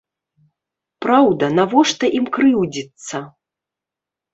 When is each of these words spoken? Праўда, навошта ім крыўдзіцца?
Праўда, 1.07 1.51
навошта 1.59 2.13
ім 2.23 2.29
крыўдзіцца? 2.41 3.27